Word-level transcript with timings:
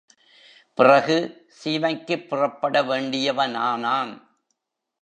பிறகு, 0.73 1.47
சீமைக்குப் 1.63 2.27
புறப்பட 2.27 2.83
வேண்டியவனானான். 2.83 4.29